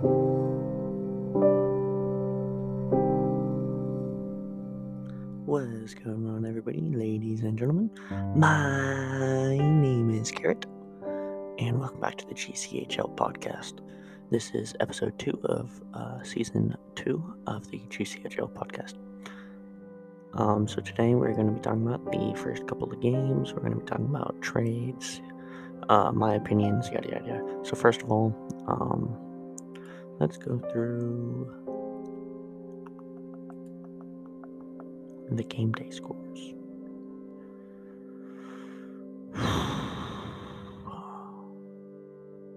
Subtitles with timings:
[0.00, 0.08] What
[5.64, 7.90] is going on, everybody, ladies and gentlemen?
[8.34, 10.64] My name is Carrot,
[11.58, 13.80] and welcome back to the GCHL podcast.
[14.30, 18.94] This is episode two of uh, season two of the GCHL podcast.
[20.32, 23.52] Um, so today we're going to be talking about the first couple of games.
[23.52, 25.20] We're going to be talking about trades,
[25.90, 27.58] uh, my opinions, yada yada yada.
[27.64, 28.34] So first of all,
[28.66, 29.29] um,
[30.20, 31.50] let's go through
[35.30, 36.54] the game day scores.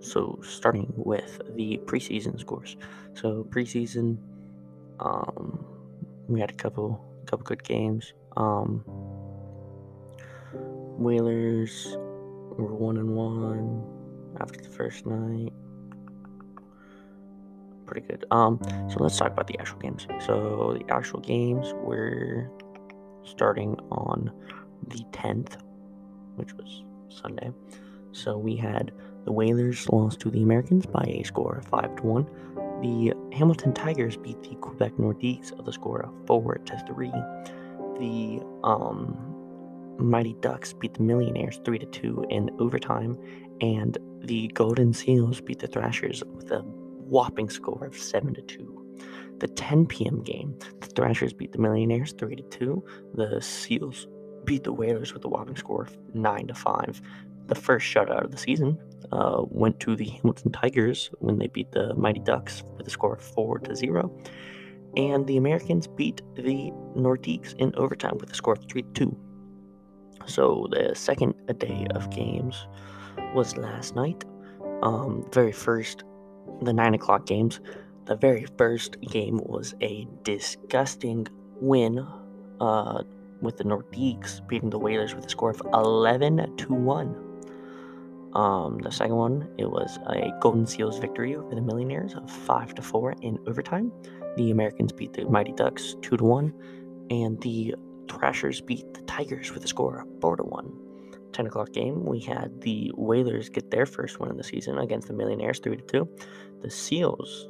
[0.00, 2.76] So starting with the preseason scores.
[3.14, 4.18] So preseason,
[4.98, 5.64] um,
[6.28, 8.12] we had a couple couple good games.
[8.36, 8.84] Um,
[10.98, 11.96] Whalers
[12.58, 13.86] were one and one
[14.40, 15.52] after the first night.
[17.92, 18.24] Pretty good.
[18.30, 20.06] Um, so let's talk about the actual games.
[20.24, 22.50] So the actual games were
[23.22, 24.32] starting on
[24.88, 25.58] the 10th,
[26.36, 27.52] which was Sunday.
[28.12, 28.92] So we had
[29.26, 32.26] the Whalers lost to the Americans by a score of 5 to 1.
[32.80, 37.10] The Hamilton Tigers beat the Quebec Nordiques of the score of 4 to 3.
[37.98, 39.18] The um,
[39.98, 43.18] Mighty Ducks beat the Millionaires 3 to 2 in overtime.
[43.60, 46.64] And the Golden Seals beat the Thrashers with a
[47.12, 48.82] whopping score of 7 to 2
[49.42, 50.22] the 10 p.m.
[50.22, 52.84] game, the Thrashers beat the Millionaires 3 to 2.
[53.14, 54.06] The Seals
[54.44, 57.02] beat the Whalers with a whopping score of 9 to 5.
[57.48, 58.78] The first shutout of the season
[59.10, 63.14] uh, went to the Hamilton Tigers when they beat the Mighty Ducks with a score
[63.14, 64.16] of 4 to 0.
[64.96, 69.18] And the Americans beat the Nordiques in overtime with a score of 3 to 2.
[70.26, 72.68] So the second day of games
[73.34, 74.24] was last night.
[74.84, 76.04] Um, very first,
[76.64, 77.60] the 9 o'clock games
[78.06, 81.26] the very first game was a disgusting
[81.60, 82.04] win
[82.60, 83.02] uh,
[83.40, 87.28] with the Nordiques beating the Whalers with a score of 11 to 1.
[88.34, 92.74] Um, the second one, it was a Golden Seals victory over the Millionaires of 5
[92.76, 93.92] to 4 in overtime.
[94.36, 96.54] The Americans beat the Mighty Ducks 2 to 1,
[97.10, 97.74] and the
[98.08, 100.91] Thrashers beat the Tigers with a score of 4 to 1.
[101.32, 105.08] 10 o'clock game, we had the Whalers get their first win of the season against
[105.08, 106.08] the Millionaires 3 to 2.
[106.62, 107.48] The Seals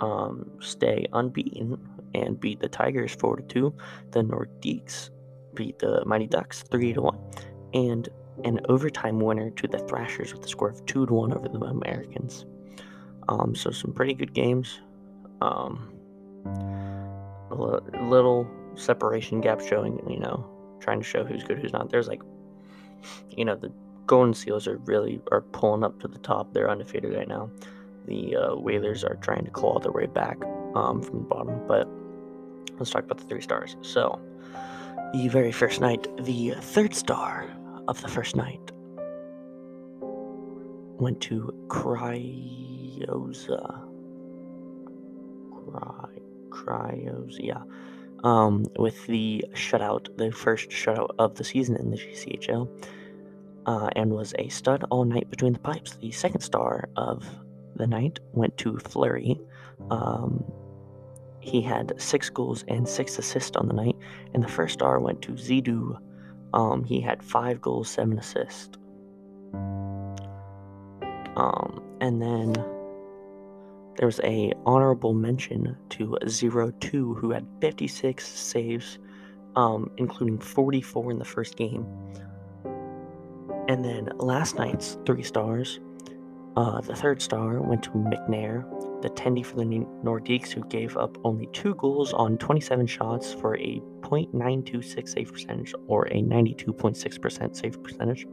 [0.00, 1.78] um, stay unbeaten
[2.14, 3.74] and beat the Tigers 4 to 2.
[4.10, 5.10] The Nordiques
[5.54, 7.18] beat the Mighty Ducks 3 to 1.
[7.74, 8.08] And
[8.44, 11.58] an overtime winner to the Thrashers with a score of 2 to 1 over the
[11.58, 12.46] Americans.
[13.28, 14.80] Um, so, some pretty good games.
[15.40, 15.92] Um,
[17.50, 20.46] a little separation gap showing, you know,
[20.80, 21.90] trying to show who's good, who's not.
[21.90, 22.22] There's like,
[23.30, 23.72] you know, the
[24.06, 26.52] Golden Seals are really are pulling up to the top.
[26.52, 27.50] They're undefeated right now
[28.06, 30.38] the uh, Whalers are trying to claw their way back
[30.74, 31.60] um, from the bottom.
[31.66, 31.88] But
[32.78, 33.76] let's talk about the three stars.
[33.82, 34.20] So,
[35.12, 37.48] the very first night, the third star
[37.88, 38.72] of the first night
[40.98, 43.06] went to Cryoza.
[45.70, 46.08] Cry,
[46.48, 47.62] Cryoza, yeah.
[48.22, 52.68] Um, with the shutout, the first shutout of the season in the GCHL,
[53.66, 55.96] uh, and was a stud all night between the pipes.
[55.96, 57.24] The second star of
[57.76, 59.40] the night went to Flurry.
[59.90, 60.44] Um,
[61.40, 63.96] he had six goals and six assists on the night,
[64.34, 65.98] and the first star went to Zidu.
[66.52, 68.76] Um, he had five goals, seven assists.
[71.36, 72.54] Um, and then
[74.00, 78.98] there was a honorable mention to Zero Two, who had 56 saves,
[79.56, 81.86] um, including 44 in the first game.
[83.68, 85.78] And then last night's three stars
[86.56, 88.64] uh, the third star went to McNair,
[89.02, 93.56] the tendy for the Nordiques, who gave up only two goals on 27 shots for
[93.56, 98.26] a .926 save percentage or a 92.6% save percentage.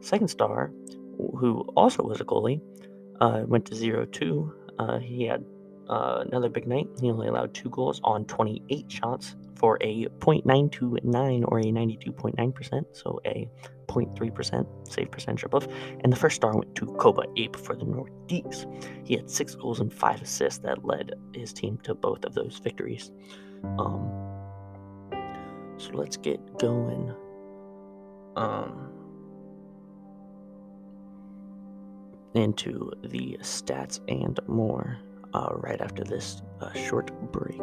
[0.00, 0.72] Second star,
[1.38, 2.60] who also was a goalie,
[3.20, 4.50] uh, went to 0-2.
[4.82, 5.44] Uh, he had
[5.88, 6.88] uh, another big night.
[7.00, 13.20] He only allowed two goals on 28 shots for a .929 or a 92.9%, so
[13.24, 13.48] a
[13.86, 15.68] 0.3% save percentage above.
[16.00, 18.66] And the first star went to Koba Ape for the Nordiques.
[19.06, 22.58] He had six goals and five assists that led his team to both of those
[22.58, 23.12] victories.
[23.78, 24.10] Um,
[25.76, 27.14] so let's get going.
[28.34, 29.01] Um,
[32.34, 34.98] into the stats and more
[35.34, 37.60] uh, right after this uh, short break.